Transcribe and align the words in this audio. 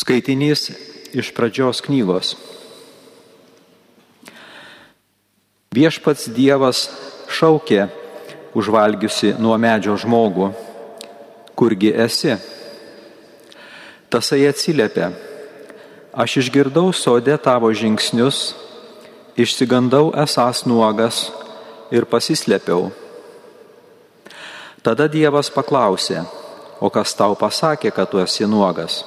Skaitinys 0.00 0.70
iš 1.12 1.28
pradžios 1.36 1.82
knygos. 1.84 2.32
Viešpats 5.76 6.30
Dievas 6.32 6.86
šaukė 7.28 7.82
užvalgiusi 8.56 9.34
nuo 9.36 9.58
medžio 9.60 9.98
žmogų, 10.00 10.48
kurgi 11.52 11.92
esi? 12.06 12.38
Tasai 14.08 14.40
atsiliepė, 14.48 15.10
aš 16.16 16.38
išgirdau 16.46 16.94
sodė 16.96 17.36
tavo 17.36 17.68
žingsnius, 17.68 18.40
išsigandau 19.36 20.14
esas 20.24 20.64
nuogas 20.64 21.26
ir 21.92 22.08
pasislėpiau. 22.08 22.88
Tada 24.80 25.12
Dievas 25.12 25.52
paklausė, 25.52 26.24
o 26.80 26.88
kas 26.88 27.12
tau 27.12 27.36
pasakė, 27.36 27.92
kad 27.92 28.08
tu 28.08 28.24
esi 28.24 28.48
nuogas? 28.48 29.02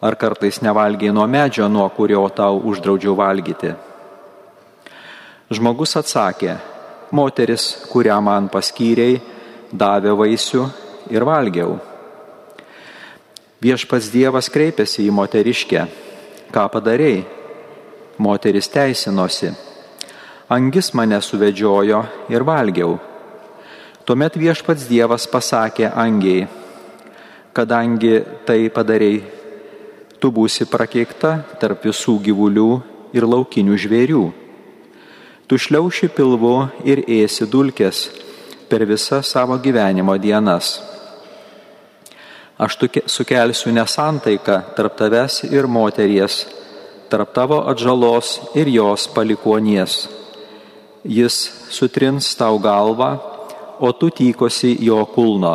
Ar 0.00 0.14
kartais 0.20 0.60
nevalgiai 0.60 1.12
nuo 1.12 1.24
medžio, 1.26 1.68
nuo 1.72 1.88
kurio 1.88 2.26
tau 2.28 2.60
uždraudžiau 2.68 3.14
valgyti? 3.16 3.70
Žmogus 5.48 5.96
atsakė, 5.96 6.58
moteris, 7.16 7.70
kurią 7.88 8.18
man 8.20 8.50
paskyriai, 8.52 9.20
davė 9.72 10.12
vaisių 10.18 10.64
ir 11.14 11.24
valgiau. 11.24 11.78
Viešpats 13.64 14.10
Dievas 14.12 14.50
kreipėsi 14.52 15.06
į 15.06 15.14
moteriškę, 15.16 15.86
ką 16.52 16.66
padarėjai? 16.74 17.24
Moteris 18.20 18.68
teisinosi, 18.72 19.48
angis 20.52 20.92
mane 20.96 21.22
suvedžiojo 21.24 22.02
ir 22.32 22.44
valgiau. 22.44 22.98
Tuomet 24.04 24.36
viešpats 24.36 24.84
Dievas 24.88 25.24
pasakė 25.28 25.88
angiai, 25.88 26.44
kadangi 27.56 28.20
tai 28.44 28.68
padarėjai 28.68 29.35
tu 30.26 30.32
būsi 30.34 30.64
prakeikta 30.66 31.36
tarp 31.62 31.84
visų 31.86 32.16
gyvulių 32.26 32.70
ir 33.14 33.22
laukinių 33.30 33.76
žvėrių. 33.78 34.22
Tu 35.46 35.58
šliauši 35.62 36.08
pilvu 36.16 36.54
ir 36.82 37.04
ėsi 37.06 37.46
dulkės 37.46 38.00
per 38.66 38.82
visą 38.90 39.20
savo 39.22 39.54
gyvenimo 39.62 40.16
dienas. 40.18 40.80
Aš 42.58 42.74
sukelsiu 43.06 43.70
nesantaiką 43.76 44.56
tarp 44.74 44.96
tavęs 44.98 45.44
ir 45.46 45.70
moteries, 45.70 46.40
tarp 47.06 47.30
tavo 47.30 47.60
atžalos 47.70 48.32
ir 48.58 48.66
jos 48.66 49.06
palikonies. 49.14 50.08
Jis 51.06 51.38
sutrins 51.70 52.32
tau 52.34 52.58
galvą, 52.58 53.12
o 53.78 53.94
tu 53.94 54.10
tykosi 54.10 54.74
jo 54.90 55.06
kulno. 55.14 55.54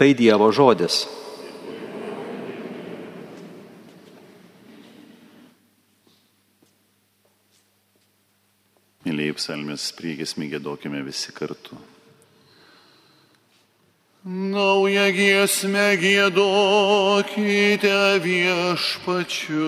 Tai 0.00 0.12
Dievo 0.16 0.48
žodis. 0.48 1.17
Psalmės 9.48 9.96
priegesmį 9.96 10.50
gėdokime 10.52 11.00
visi 11.06 11.32
kartu. 11.32 11.72
Naują 14.28 15.06
giesmę 15.16 15.96
gėdokite 16.02 17.40
viešpačiui, 18.26 19.64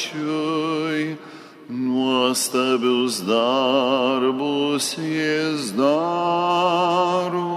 nuostabius 1.78 3.20
darbus 3.26 4.98
jis 4.98 5.72
daro. 5.78 7.48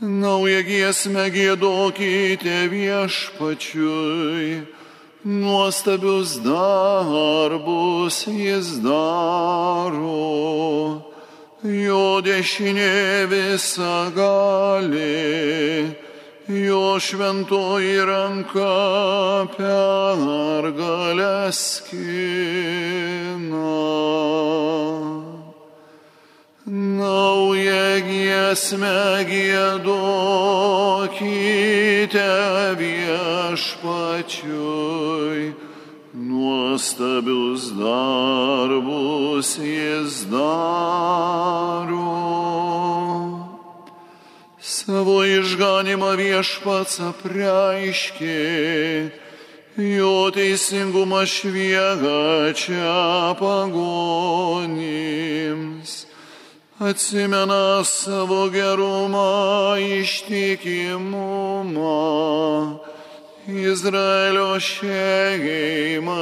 Naują 0.00 0.62
giesmę 0.62 1.30
gėdokite 1.30 2.58
viešpačiui, 2.70 4.66
nuostabius 5.24 6.38
darbus 6.42 8.16
jis 8.26 8.68
daro. 8.82 10.22
Jo 11.62 12.22
dešinė 12.22 13.26
visa 13.30 14.10
gali 14.14 16.07
jo 16.48 17.00
šventoji 17.00 18.00
ranka 18.00 19.46
pergalę 19.56 21.52
skina. 21.52 22.88
Naują 26.66 28.00
giesmę 28.08 29.24
gėdokite 29.28 29.96
viešpačiui, 32.80 34.22
nuostabius 36.14 37.72
darbus 37.76 39.48
jis 39.56 40.24
daro. 40.28 42.08
Savo 44.78 45.24
išganimą 45.26 46.12
viešpats 46.20 47.00
apreiškė, 47.02 48.34
jo 49.74 50.30
teisingumą 50.36 51.22
šviega 51.26 52.54
čia 52.54 53.34
pagonims. 53.40 54.68
Atsimena 56.78 57.82
savo 57.82 58.46
gerumą 58.54 59.82
ištikimumą, 59.98 61.18
Izraelio 63.50 64.62
šeimai 64.62 66.14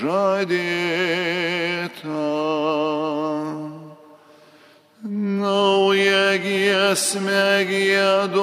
žadėtą. 0.00 0.96
Naują 5.36 6.38
giesmę 6.44 7.66
gėdokite 7.68 8.38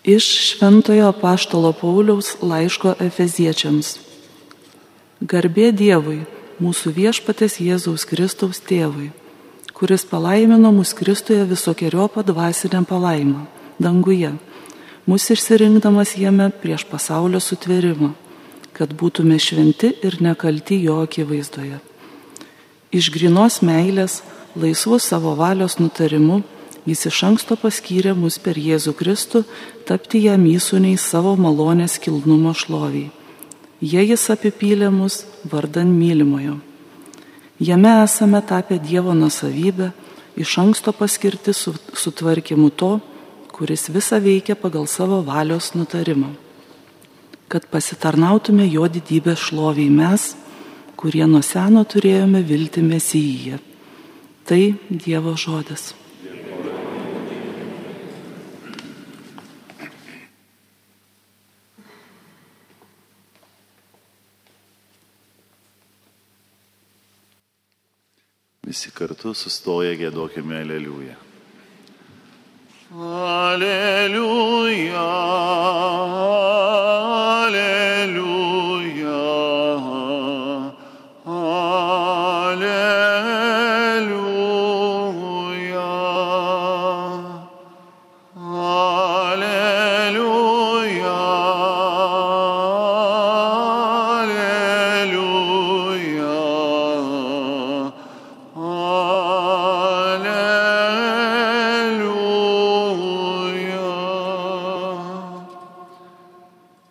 Iš 0.07 0.23
Šventojo 0.23 1.11
Paštalo 1.11 1.73
Pauliaus 1.73 2.37
laiško 2.39 2.93
Efeziečiams. 3.03 3.97
Garbė 5.19 5.73
Dievui, 5.75 6.21
mūsų 6.63 6.93
viešpatės 6.95 7.57
Jėzaus 7.59 8.05
Kristaus 8.07 8.61
tėvui, 8.63 9.09
kuris 9.75 10.07
palaimino 10.07 10.71
mus 10.71 10.95
Kristuje 10.95 11.43
visokiojo 11.51 12.07
padvasiniam 12.15 12.87
palaimą 12.87 13.43
danguje, 13.83 14.31
mus 15.03 15.27
išsirinkdamas 15.35 16.15
jame 16.15 16.47
prieš 16.63 16.87
pasaulio 16.87 17.43
sutvėrimą, 17.43 18.13
kad 18.71 18.95
būtume 18.95 19.35
šventi 19.35 19.91
ir 20.07 20.21
nekalti 20.23 20.79
jo 20.87 21.01
akivaizdoje. 21.03 21.81
Iš 22.95 23.11
grinos 23.11 23.59
meilės, 23.59 24.21
laisvų 24.55 25.03
savo 25.03 25.35
valios 25.35 25.81
nutarimu, 25.83 26.45
jis 26.87 27.05
iš 27.09 27.19
anksto 27.27 27.57
paskyrė 27.59 28.13
mus 28.15 28.37
per 28.39 28.55
Jėzų 28.55 28.93
Kristų 28.95 29.43
tapti 29.87 30.23
jam 30.23 30.45
įsūniai 30.47 30.97
savo 30.97 31.35
malonės 31.35 31.97
kilnumo 31.99 32.53
šloviai. 32.55 33.11
Jie 33.83 34.03
jis 34.07 34.23
apipylė 34.33 34.89
mus 34.89 35.25
vardan 35.51 35.91
mylimojo. 35.93 36.57
Jame 37.59 37.91
esame 38.03 38.41
tapę 38.41 38.79
Dievo 38.79 39.13
nusavybę, 39.13 39.91
iš 40.37 40.57
anksto 40.61 40.93
paskirti 40.93 41.53
su, 41.53 41.75
sutvarkymu 41.93 42.69
to, 42.69 42.99
kuris 43.51 43.89
visą 43.89 44.21
veikia 44.21 44.55
pagal 44.55 44.87
savo 44.87 45.21
valios 45.25 45.73
nutarimą. 45.73 46.33
Kad 47.47 47.69
pasitarnautume 47.71 48.67
jo 48.69 48.87
didybės 48.87 49.49
šloviai 49.49 49.89
mes, 49.89 50.35
kurie 50.97 51.25
nuo 51.25 51.41
seno 51.41 51.83
turėjome 51.85 52.41
vilti 52.45 52.81
mesiją. 52.81 53.61
Tai 54.47 54.61
Dievo 54.89 55.35
žodis. 55.37 55.93
Visi 68.77 68.91
kartu 68.93 69.33
sustoję 69.33 69.95
gėdokime 69.97 70.59
aleliują. 70.61 71.15
Aleluja, 73.17 75.05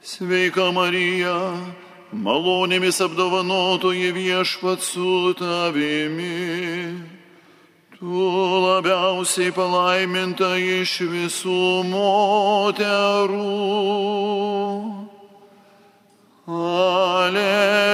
Sveika 0.06 0.68
Marija, 0.70 1.34
malonėmis 2.14 3.00
apdovanotoji 3.02 4.12
viešpat 4.14 4.78
su 4.86 5.34
tavimi. 5.34 6.94
Tu 7.96 8.20
labiausiai 8.66 9.50
palaiminta 9.56 10.52
iš 10.62 10.92
visų 11.10 11.82
moterų. 11.90 13.50
Alleluja. 17.26 17.90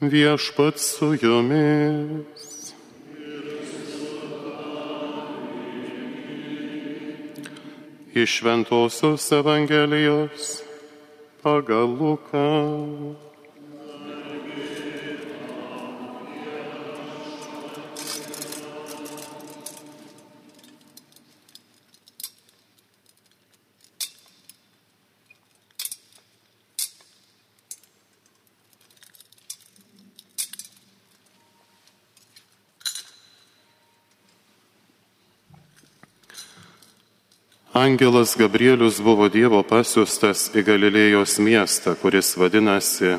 Viešpat 0.00 0.78
su 0.78 1.14
jumis. 1.20 2.72
Iš 8.14 8.38
Šventojios 8.38 9.32
Evangelijos 9.32 10.62
pagal 11.42 11.86
Luką. 11.86 13.29
Angelas 37.80 38.36
Gabrielius 38.36 38.98
buvo 39.00 39.24
Dievo 39.32 39.62
pasiustas 39.64 40.50
į 40.52 40.60
Galilėjos 40.66 41.38
miestą, 41.40 41.94
kuris 41.96 42.34
vadinasi 42.36 43.14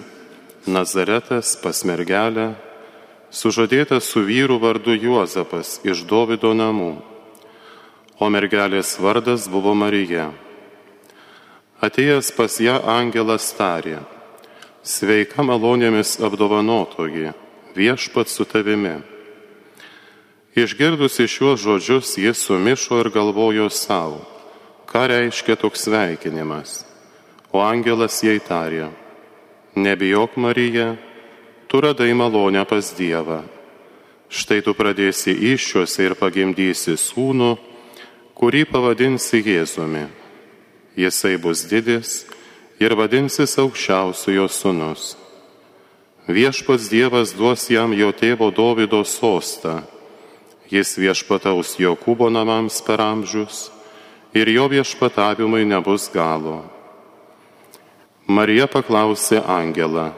Nazaretas 0.70 1.56
pas 1.58 1.80
mergelę, 1.82 2.52
sužadėtas 3.34 4.06
su 4.06 4.22
vyru 4.22 4.60
vardu 4.62 4.94
Juozapas 4.94 5.80
iš 5.82 6.04
Dovido 6.06 6.52
namų, 6.54 6.92
o 8.22 8.30
mergelės 8.30 9.00
vardas 9.02 9.48
buvo 9.50 9.74
Marija. 9.74 10.28
Atėjęs 11.82 12.30
pas 12.38 12.62
ją 12.62 12.78
angelas 12.86 13.48
tarė, 13.58 14.04
sveika 14.86 15.42
malonėmis 15.42 16.20
apdovanotoji, 16.22 17.32
viešpat 17.74 18.30
su 18.30 18.46
tavimi. 18.46 19.00
Išgirdusi 20.54 21.26
šiuos 21.26 21.66
žodžius, 21.66 22.20
jis 22.22 22.46
sumišo 22.46 23.02
ir 23.02 23.10
galvojo 23.10 23.72
savo, 23.74 24.22
ką 24.92 25.08
reiškia 25.08 25.56
toks 25.56 25.88
sveikinimas. 25.88 26.84
O 27.56 27.64
angelas 27.64 28.20
jai 28.24 28.40
tarė, 28.44 28.90
nebijok 29.76 30.36
Marija, 30.36 30.98
tu 31.68 31.80
radai 31.80 32.12
malonę 32.12 32.66
pas 32.68 32.92
Dievą. 32.96 33.42
Štai 34.32 34.60
tu 34.64 34.76
pradėsi 34.76 35.32
iššiuose 35.56 36.08
ir 36.08 36.16
pagimdysi 36.20 36.98
sūnų, 37.00 37.56
kurį 38.36 38.66
pavadinsi 38.68 39.40
Jėzumi. 39.44 40.06
Jisai 41.00 41.38
bus 41.40 41.64
didis 41.72 42.26
ir 42.80 42.96
vadinsis 42.96 43.56
aukščiausiojo 43.64 44.48
sūnus. 44.52 45.16
Viešpats 46.28 46.92
Dievas 46.92 47.32
duos 47.36 47.68
jam 47.72 47.96
jo 47.96 48.12
tėvo 48.12 48.52
Dovido 48.52 49.04
sostą. 49.08 49.84
Jis 50.72 50.96
viešpataus 51.00 51.76
Jokūbo 51.80 52.32
namams 52.32 52.80
per 52.88 53.04
amžius 53.04 53.70
ir 54.34 54.48
jo 54.48 54.68
viešpatavimui 54.72 55.66
nebus 55.68 56.10
galo. 56.14 56.62
Marija 58.32 58.68
paklausė 58.72 59.42
Angelą, 59.44 60.12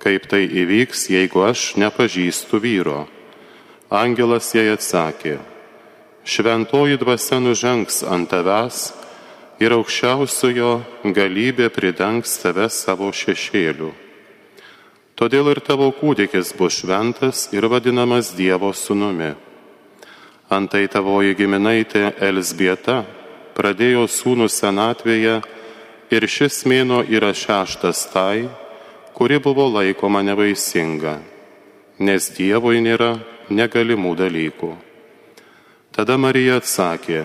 kaip 0.00 0.28
tai 0.30 0.46
įvyks, 0.46 1.08
jeigu 1.12 1.42
aš 1.44 1.74
nepažįstu 1.76 2.60
vyro. 2.62 3.04
Angelas 3.92 4.48
jai 4.56 4.70
atsakė, 4.72 5.36
šventoji 6.24 6.96
dvasia 7.02 7.38
nužengs 7.42 8.00
ant 8.02 8.30
tavęs 8.30 8.88
ir 9.60 9.74
aukščiausiojo 9.76 10.72
galybė 11.14 11.68
pridengs 11.74 12.38
tave 12.40 12.70
savo 12.72 13.12
šešėliu. 13.12 13.92
Todėl 15.16 15.52
ir 15.52 15.60
tavo 15.64 15.88
kūdikis 15.96 16.50
bus 16.56 16.82
šventas 16.82 17.46
ir 17.56 17.64
vadinamas 17.72 18.34
Dievo 18.36 18.72
sūnumi. 18.76 19.32
Antai 20.52 20.84
tavoji 20.92 21.34
giminaitė 21.38 22.10
Elsbieta 22.22 23.00
pradėjo 23.56 24.04
sūnų 24.10 24.48
senatvėje 24.52 25.40
ir 26.12 26.26
šis 26.28 26.64
mėno 26.68 27.00
yra 27.08 27.32
šeštas 27.34 28.04
tai, 28.12 28.48
kuri 29.16 29.38
buvo 29.40 29.64
laikoma 29.72 30.20
nevaisinga, 30.26 31.16
nes 31.98 32.28
Dievui 32.36 32.82
nėra 32.84 33.16
negalimų 33.48 34.12
dalykų. 34.20 34.72
Tada 35.96 36.18
Marija 36.20 36.58
atsakė, 36.60 37.24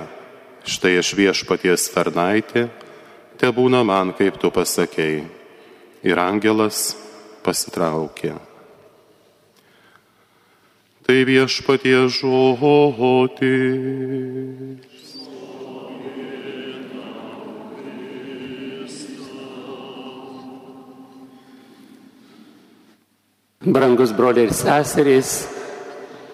štai 0.63 0.93
aš 1.01 1.11
viešpaties 1.19 1.89
tarnaitė, 1.91 2.69
te 3.35 3.47
būna 3.51 3.83
man, 3.83 4.13
kaip 4.15 4.39
tu 4.39 4.47
pasakėjai. 4.53 5.27
Ir 6.01 6.17
angelas 6.17 6.95
pasitraukė. 7.45 8.33
Tai 11.05 11.17
viešpatie 11.27 12.07
žodis. 12.15 13.41
Brangus 23.61 24.09
broliai 24.17 24.47
ir 24.47 24.53
seserys, 24.57 25.31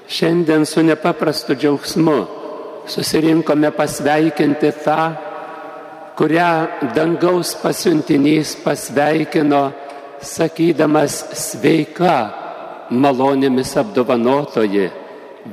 šiandien 0.07 0.63
su 0.65 0.79
nepaprastu 0.79 1.57
džiaugsmu 1.59 2.19
susirinkome 2.87 3.67
pasveikinti 3.75 4.69
tą, 4.85 5.01
kurią 6.15 6.51
dangaus 6.95 7.51
pasiuntinys 7.59 8.53
pasveikino, 8.63 9.59
sakydamas 10.23 11.17
sveika, 11.35 12.15
malonėmis 12.95 13.75
apdovanotoji, 13.83 14.87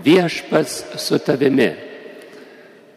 viešpats 0.07 0.79
su 1.03 1.19
tavimi. 1.27 1.69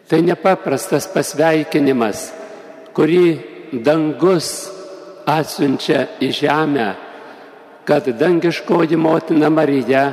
Tai 0.06 0.22
nepaprastas 0.22 1.10
pasveikinimas, 1.18 2.30
kurį 2.94 3.26
dangus 3.74 4.54
atsiunčia 5.26 6.06
į 6.22 6.30
žemę 6.44 6.90
kad 7.88 8.08
dangiškoji 8.20 8.98
motina 9.00 9.48
Marija 9.50 10.10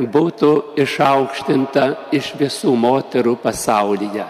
būtų 0.00 0.50
išaukštinta 0.80 1.84
iš 2.12 2.34
visų 2.36 2.74
moterų 2.76 3.38
pasaulyje. 3.40 4.26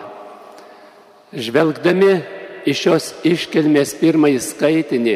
Žvelgdami 1.34 2.12
iš 2.70 2.82
šios 2.84 3.08
iškilmės 3.26 3.94
pirmąjį 3.98 4.42
skaitinį, 4.44 5.14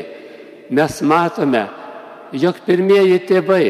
mes 0.74 0.96
matome, 1.06 1.62
jog 2.34 2.58
pirmieji 2.66 3.20
tėvai, 3.28 3.66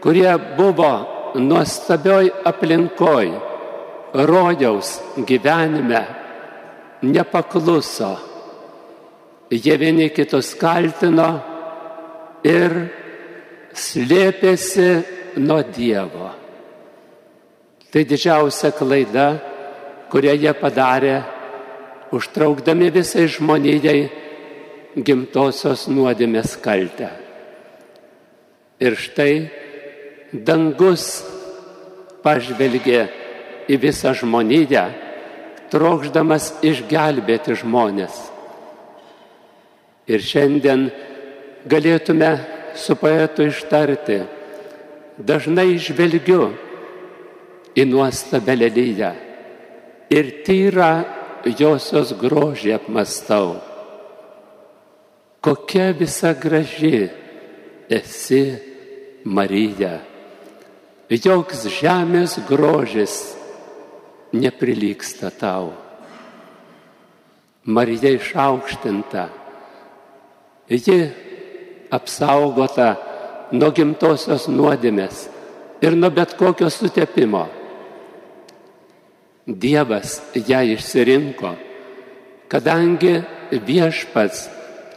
kurie 0.00 0.30
buvo 0.56 0.92
nuostabioj 1.36 2.30
aplinkoj, 2.48 3.28
rojaus 4.24 4.94
gyvenime, 5.28 6.00
nepakluso. 7.04 8.14
Jie 9.52 9.76
vieni 9.76 10.08
kitus 10.10 10.54
kaltino, 10.58 11.55
ir 12.46 12.74
slėpėsi 13.76 14.90
nuo 15.42 15.60
Dievo. 15.74 16.30
Tai 17.90 18.02
didžiausia 18.04 18.72
klaida, 18.76 19.28
kurią 20.12 20.34
jie 20.36 20.52
padarė, 20.56 21.16
užtraukdami 22.14 22.90
visai 22.94 23.26
žmonijai 23.30 24.00
gimtosios 24.96 25.86
nuodėmės 25.92 26.56
kaltę. 26.62 27.10
Ir 28.80 28.96
štai 29.00 29.32
dangus 30.32 31.24
pažvelgė 32.24 33.06
į 33.72 33.78
visą 33.80 34.12
žmoniją, 34.16 34.84
trokšdamas 35.72 36.52
išgelbėti 36.64 37.56
žmonės. 37.62 38.16
Ir 40.06 40.22
šiandien 40.22 40.86
galėtume 41.66 42.30
su 42.78 42.96
poetu 42.98 43.46
ištarti, 43.50 44.20
dažnai 45.18 45.76
žvelgiu 45.82 46.50
į 47.76 47.86
nuostabę 47.90 48.56
lelyje 48.56 49.12
ir 50.12 50.32
tyrą 50.46 50.92
josios 51.58 52.12
grožį 52.18 52.76
apmastau. 52.76 53.56
Kokia 55.42 55.92
visa 55.94 56.32
graži 56.34 57.06
esi 57.90 58.42
Marija. 59.24 60.00
Joks 61.06 61.68
žemės 61.70 62.40
grožis 62.48 63.36
neprilyksta 64.34 65.30
tau. 65.30 65.70
Marija 67.66 68.10
išaukštinta. 68.16 69.28
Ji 70.66 70.98
apsaugota 71.90 72.94
nuo 73.52 73.70
gimtosios 73.74 74.48
nuodėmės 74.50 75.26
ir 75.84 75.96
nuo 75.96 76.10
bet 76.10 76.34
kokio 76.38 76.70
sutepimo. 76.72 77.46
Dievas 79.46 80.18
ją 80.34 80.62
išsirinko, 80.74 81.52
kadangi 82.50 83.14
viešpats 83.50 84.48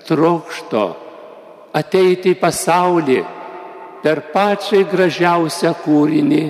trokšto 0.07 0.85
ateiti 1.77 2.33
į 2.33 2.39
pasaulį 2.41 3.19
per 4.01 4.23
pačią 4.33 4.81
gražiausią 4.89 5.75
kūrinį 5.83 6.41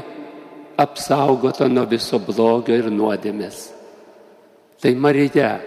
apsaugotą 0.80 1.68
nuo 1.68 1.84
viso 1.90 2.22
blogio 2.24 2.78
ir 2.80 2.88
nuodėmės. 2.94 3.58
Tai 4.80 4.94
Marija 4.96 5.58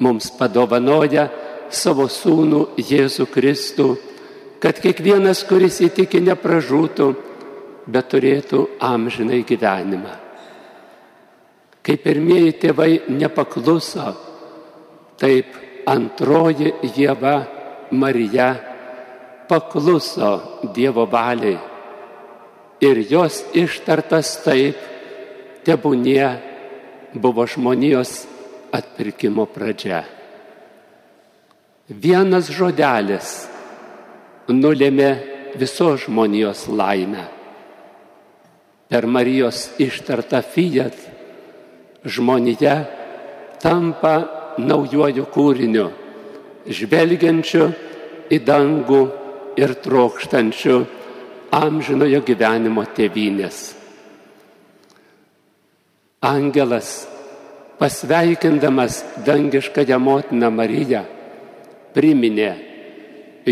mums 0.00 0.30
padovanoja 0.38 1.26
savo 1.74 2.08
sūnų 2.10 2.62
Jėzų 2.80 3.28
Kristų, 3.32 3.88
kad 4.62 4.80
kiekvienas, 4.82 5.44
kuris 5.48 5.80
įtiki, 5.84 6.20
nepražūtų, 6.26 7.08
bet 7.88 8.10
turėtų 8.12 8.64
amžinai 8.84 9.42
gyvenimą. 9.48 10.16
Kai 11.82 11.96
pirmieji 11.96 12.56
tėvai 12.64 12.90
nepakluso, 13.08 14.10
taip 15.20 15.54
antroji 15.88 16.74
Jėva 16.96 17.36
Marija 17.90 18.50
pakluso 19.48 20.60
Dievo 20.74 21.06
valiai 21.08 21.56
ir 22.80 23.00
jos 23.10 23.40
ištartas 23.56 24.36
taip, 24.44 24.76
tebūnie 25.66 26.28
buvo 27.18 27.46
žmonijos 27.48 28.22
atpirkimo 28.74 29.48
pradžia. 29.50 30.17
Vienas 31.88 32.50
žodelis 32.52 33.48
nulėmė 34.52 35.08
visos 35.56 36.04
žmonijos 36.04 36.66
laimę. 36.68 37.24
Per 38.92 39.06
Marijos 39.08 39.70
ištartą 39.80 40.42
fiat 40.44 40.92
žmonija 42.04 42.76
tampa 43.64 44.14
naujoju 44.60 45.24
kūriniu, 45.32 45.88
žvelgiančiu 46.68 47.72
į 48.28 48.42
dangų 48.44 49.02
ir 49.56 49.72
trokštančiu 49.80 50.84
amžinojo 51.56 52.20
gyvenimo 52.20 52.84
tėvynės. 52.84 53.66
Angelas, 56.20 57.06
pasveikindamas 57.80 59.06
dangiškąją 59.24 59.98
motiną 59.98 60.50
Mariją, 60.50 61.06
priminė, 61.98 62.52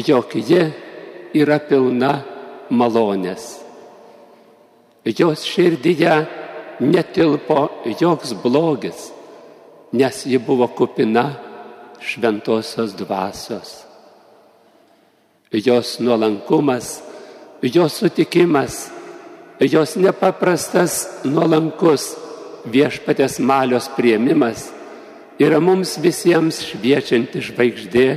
jog 0.07 0.35
ji 0.38 0.62
yra 1.35 1.59
pilna 1.67 2.12
malonės. 2.71 3.57
Jos 5.07 5.43
širdyje 5.47 6.15
netilpo 6.83 7.67
joks 7.99 8.35
blogis, 8.43 9.09
nes 9.93 10.23
ji 10.26 10.38
buvo 10.38 10.69
kupina 10.79 11.26
šventosios 12.03 12.95
dvasios. 12.99 13.83
Jos 15.50 15.99
nuolankumas, 16.03 17.00
jos 17.62 17.99
sutikimas, 17.99 18.91
jos 19.62 19.97
nepaprastas 19.97 21.23
nuolankus 21.25 22.12
viešpatės 22.67 23.38
malios 23.41 23.87
prieimimas 23.97 24.67
yra 25.38 25.61
mums 25.62 25.97
visiems 26.03 26.62
šviečianti 26.67 27.43
žvaigždė 27.45 28.09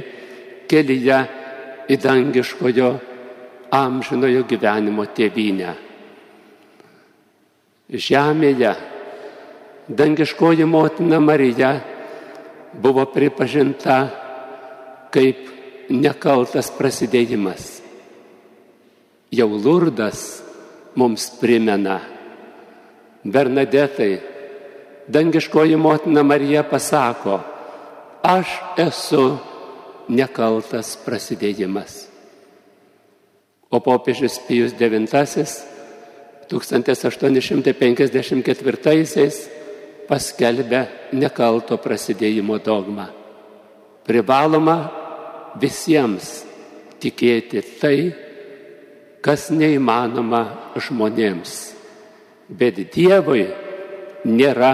kelyje 0.69 1.19
į 1.89 1.97
dangiškojo 1.97 2.89
amžinojo 3.73 4.45
gyvenimo 4.49 5.05
tėvynę. 5.15 5.73
Žemėje 7.89 8.73
dangiškoji 9.89 10.65
motina 10.69 11.19
Marija 11.19 11.71
buvo 12.73 13.05
pripažinta 13.09 13.97
kaip 15.09 15.49
nekaltas 15.89 16.69
prasidėjimas. 16.77 17.79
Jau 19.33 19.49
Lurdas 19.49 20.41
mums 20.97 21.29
primena, 21.41 21.99
Bernadetai, 23.19 24.21
dangiškoji 25.09 25.75
motina 25.77 26.23
Marija 26.23 26.63
pasako, 26.63 27.39
aš 28.23 28.53
esu 28.77 29.25
nekaltas 30.09 30.97
prasidėjimas. 31.05 32.09
O 33.69 33.77
popiežius 33.79 34.39
Pijus 34.47 34.73
IX 34.73 35.11
1854 36.49 39.29
paskelbė 40.09 40.87
nekalto 41.13 41.77
prasidėjimo 41.77 42.57
dogmą. 42.65 43.05
Privaloma 44.09 44.89
visiems 45.61 46.41
tikėti 46.97 47.61
tai, 47.77 48.09
kas 49.21 49.53
neįmanoma 49.53 50.73
žmonėms. 50.81 51.77
Bet 52.49 52.81
Dievui 52.89 53.45
nėra 54.25 54.73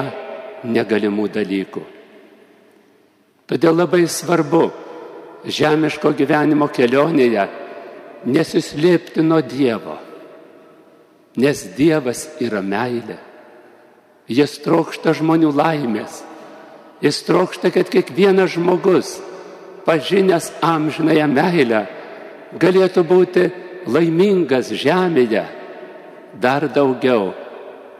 negalimų 0.63 1.27
dalykų. 1.35 1.83
Todėl 3.45 3.77
labai 3.83 4.07
svarbu 4.09 4.84
žemiško 5.45 6.11
gyvenimo 6.17 6.67
kelionėje 6.73 7.45
nesislėpti 8.25 9.23
nuo 9.25 9.41
Dievo, 9.45 9.97
nes 11.37 11.65
Dievas 11.77 12.25
yra 12.41 12.61
meilė. 12.65 13.19
Jis 14.25 14.57
trokšta 14.63 15.13
žmonių 15.13 15.51
laimės. 15.53 16.23
Jis 17.03 17.19
trokšta, 17.27 17.69
kad 17.69 17.91
kiekvienas 17.91 18.55
žmogus, 18.55 19.19
pažinęs 19.85 20.49
amžinąją 20.65 21.27
meilę, 21.29 21.81
galėtų 22.57 23.03
būti 23.05 23.43
laimingas 23.85 24.71
žemėje, 24.73 25.43
dar 26.41 26.65
daugiau 26.71 27.33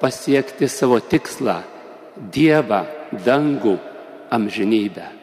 pasiekti 0.02 0.70
savo 0.72 1.00
tikslą- 1.00 1.62
Dievą, 2.36 2.86
dangų, 3.26 3.78
amžinybę. 4.32 5.15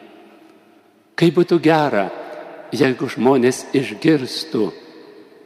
Kaip 1.13 1.35
būtų 1.37 1.59
gera, 1.61 2.07
jeigu 2.73 3.07
žmonės 3.09 3.67
išgirstų 3.77 4.69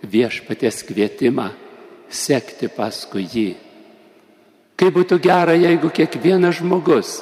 viešpaties 0.07 0.83
kvietimą 0.87 1.49
sekti 2.07 2.69
paskui 2.71 3.25
jį. 3.27 3.49
Kaip 4.77 4.93
būtų 4.95 5.19
gera, 5.19 5.57
jeigu 5.57 5.89
kiekvienas 5.91 6.61
žmogus, 6.61 7.17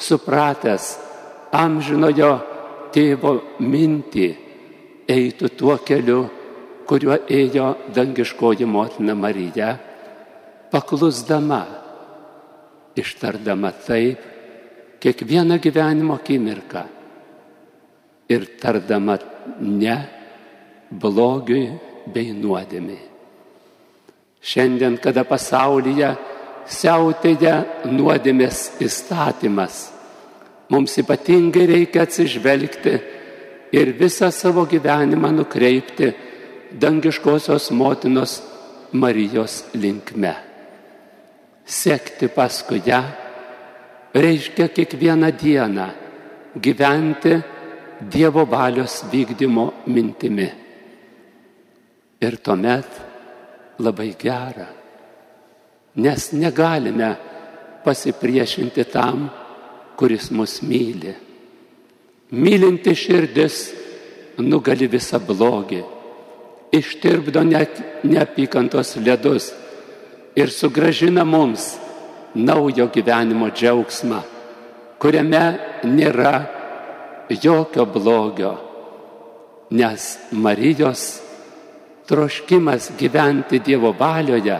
supratęs 0.00 0.92
amžinojo 1.56 2.34
tėvo 2.92 3.36
mintį, 3.62 4.28
eitų 5.08 5.52
tuo 5.56 5.78
keliu, 5.86 6.24
kuriuo 6.90 7.16
ėjo 7.30 7.72
dangiškoji 7.94 8.66
motina 8.66 9.14
Marija, 9.14 9.72
paklusdama, 10.70 11.64
ištardama 12.98 13.70
taip 13.86 14.26
kiekvieną 15.00 15.56
gyvenimo 15.62 16.18
akimirką 16.18 16.99
ir 18.30 18.46
tardama 18.62 19.18
ne 19.60 19.96
blogiui 20.90 21.66
bei 22.14 22.32
nuodėmiai. 22.34 23.06
Šiandien, 24.40 24.96
kada 25.02 25.24
pasaulyje 25.28 26.14
siautėja 26.70 27.56
nuodėmės 27.90 28.80
įstatymas, 28.80 29.80
mums 30.72 30.96
ypatingai 31.02 31.66
reikia 31.68 32.06
atsižvelgti 32.06 32.94
ir 33.76 33.92
visą 33.98 34.30
savo 34.32 34.64
gyvenimą 34.70 35.32
nukreipti 35.40 36.12
dangiškosios 36.80 37.70
motinos 37.74 38.40
Marijos 38.92 39.68
linkme. 39.78 40.32
Sekti 41.62 42.26
paskui 42.26 42.80
ją 42.82 43.02
reiškia 44.14 44.66
kiekvieną 44.74 45.30
dieną 45.38 45.86
gyventi 46.58 47.36
Dievo 48.00 48.46
valios 48.46 49.04
vykdymo 49.12 49.84
mintimi. 49.86 50.48
Ir 52.20 52.36
tuomet 52.40 52.88
labai 53.80 54.14
gera, 54.16 54.68
nes 55.96 56.32
negalime 56.32 57.10
pasipriešinti 57.84 58.84
tam, 58.92 59.28
kuris 59.96 60.30
mus 60.30 60.60
myli. 60.62 61.12
Mylinti 62.30 62.94
širdis 62.96 63.56
nugali 64.40 64.88
visą 64.88 65.20
blogį, 65.20 65.80
ištirpdo 66.72 67.42
net 67.44 68.04
neapykantos 68.04 68.94
ledus 69.04 69.50
ir 70.36 70.48
sugražina 70.48 71.24
mums 71.24 71.74
naujo 72.34 72.86
gyvenimo 72.94 73.50
džiaugsmą, 73.52 74.22
kuriame 75.00 75.44
nėra 75.84 76.59
jokio 77.42 77.86
blogio, 77.86 78.56
nes 79.70 80.18
Marijos 80.32 81.20
troškimas 82.06 82.90
gyventi 82.98 83.60
Dievo 83.62 83.94
valioje 83.98 84.58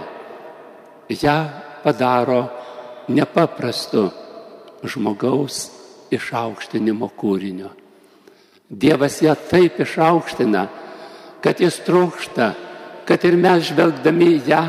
ją 1.09 1.39
padaro 1.83 2.45
nepaprastu 3.09 4.11
žmogaus 4.87 5.71
išaukštinimo 6.15 7.11
kūrinio. 7.19 7.71
Dievas 8.71 9.19
ją 9.23 9.35
taip 9.51 9.81
išaukština, 9.83 10.67
kad 11.43 11.61
jis 11.61 11.81
trokšta, 11.87 12.53
kad 13.05 13.25
ir 13.25 13.37
mes 13.37 13.67
žvelgdami 13.67 14.31
ją 14.47 14.63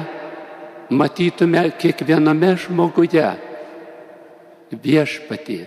matytume 0.89 1.67
kiekviename 1.77 2.55
žmoguje 2.65 3.27
viešpatį, 4.71 5.59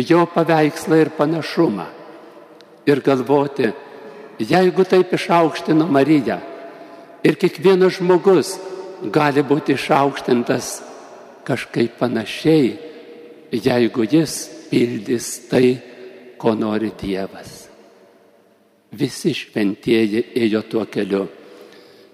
jo 0.00 0.26
paveikslą 0.26 1.00
ir 1.00 1.10
panašumą. 1.16 1.86
Ir 2.86 3.00
galvoti, 3.00 3.72
jeigu 4.38 4.84
taip 4.84 5.12
išaukštino 5.12 5.86
Mariją 5.86 6.40
ir 7.22 7.36
kiekvienas 7.38 8.00
žmogus 8.00 8.56
gali 9.12 9.42
būti 9.46 9.76
išaukštintas 9.76 10.72
kažkaip 11.46 11.98
panašiai, 11.98 12.72
jeigu 13.52 14.06
jis 14.10 14.34
pildys 14.70 15.28
tai, 15.50 15.76
ko 16.38 16.54
nori 16.58 16.90
Dievas. 16.98 17.68
Visi 18.98 19.32
šventieji 19.34 20.24
ėjo 20.42 20.62
tuo 20.68 20.86
keliu, 20.90 21.26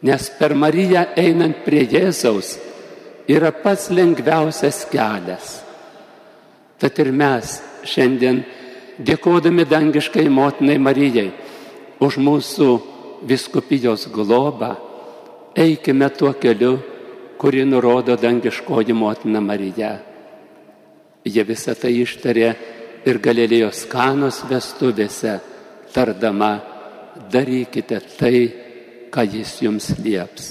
nes 0.04 0.28
per 0.38 0.54
Mariją 0.54 1.06
einant 1.16 1.64
prie 1.64 1.86
Jėzaus 1.88 2.56
yra 3.28 3.52
pats 3.52 3.88
lengviausias 3.90 4.84
kelias. 4.92 5.58
Tad 6.78 7.00
ir 7.02 7.10
mes 7.10 7.56
šiandien 7.84 8.42
dėkodami 8.98 9.66
dangiškai 9.68 10.26
motinai 10.30 10.78
Marijai 10.78 11.30
už 12.00 12.18
mūsų 12.22 12.68
viskupijos 13.26 14.06
globą, 14.12 14.76
eikime 15.58 16.08
tuo 16.14 16.32
keliu, 16.38 16.78
kurį 17.38 17.64
nurodo 17.66 18.16
dangiškoji 18.18 18.94
motina 18.94 19.40
Marija. 19.42 19.92
Jie 21.26 21.44
visą 21.46 21.74
tai 21.78 21.92
ištarė 22.02 22.48
ir 23.06 23.20
Galilėjos 23.22 23.84
kanos 23.90 24.40
vestuvėse, 24.48 25.38
tardama, 25.94 26.52
darykite 27.30 28.00
tai, 28.18 28.48
ką 29.10 29.24
jis 29.26 29.54
jums 29.64 29.90
lieps. 30.02 30.50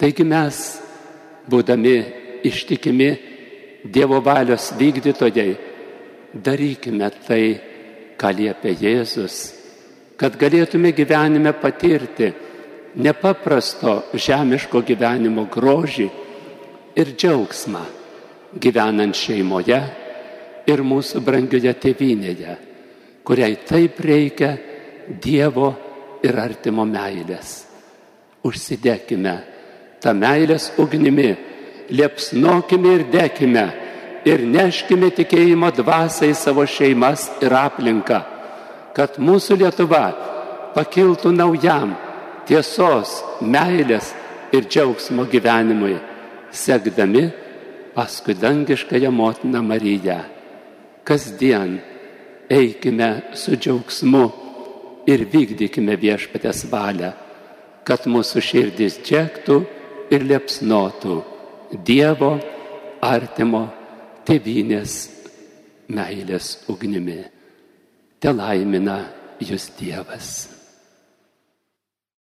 Taigi 0.00 0.24
mes, 0.24 0.60
būdami 1.50 1.96
ištikimi 2.46 3.10
Dievo 3.80 4.18
valios 4.20 4.74
vykdytojai, 4.76 5.56
darykime 6.34 7.10
tai, 7.26 7.44
ką 8.20 8.30
liepia 8.36 8.74
Jėzus, 8.76 9.36
kad 10.20 10.36
galėtume 10.38 10.92
gyvenime 10.92 11.52
patirti 11.56 12.30
nepaprasto 13.00 14.10
žemiško 14.14 14.82
gyvenimo 14.86 15.46
grožį 15.50 16.08
ir 17.00 17.12
džiaugsmą 17.16 17.82
gyvenant 18.60 19.16
šeimoje 19.16 19.80
ir 20.70 20.82
mūsų 20.84 21.22
brangioje 21.24 21.72
tėvynėje, 21.82 22.56
kuriai 23.24 23.56
taip 23.66 24.00
reikia 24.04 24.56
Dievo 25.10 25.72
ir 26.22 26.36
artimo 26.38 26.84
meilės. 26.86 27.64
Užsidėkime 28.46 29.32
tą 29.98 30.12
meilės 30.14 30.68
ugnimi, 30.78 31.32
liepsnokime 31.90 32.92
ir 32.94 33.06
dėkime 33.10 33.64
ir 34.24 34.44
neškime 34.44 35.10
tikėjimo 35.16 35.70
dvasą 35.76 36.28
į 36.30 36.36
savo 36.36 36.66
šeimas 36.68 37.28
ir 37.42 37.54
aplinką, 37.56 38.20
kad 38.96 39.16
mūsų 39.22 39.60
Lietuva 39.62 40.04
pakiltų 40.74 41.32
naujam 41.34 41.94
tiesos, 42.48 43.20
meilės 43.40 44.12
ir 44.52 44.66
džiaugsmo 44.66 45.26
gyvenimui, 45.30 45.96
sekdami 46.52 47.28
paskui 47.94 48.34
dangiškąją 48.34 49.10
motiną 49.10 49.62
Mariją. 49.62 50.20
Kasdien 51.04 51.78
eikime 52.50 53.10
su 53.34 53.56
džiaugsmu 53.56 54.24
ir 55.10 55.24
vykdykime 55.32 55.96
viešpatės 55.98 56.66
valią, 56.70 57.12
kad 57.86 58.06
mūsų 58.06 58.42
širdis 58.44 59.00
džiektų 59.06 59.60
ir 60.12 60.26
liepsnotų 60.26 61.20
Dievo 61.86 62.32
artimo 63.06 63.68
tėvynės 64.28 64.96
meilės 65.90 66.52
ugnimi. 66.70 67.20
Te 68.20 68.32
laimina 68.34 69.00
jūs 69.40 69.70
Dievas. 69.78 70.49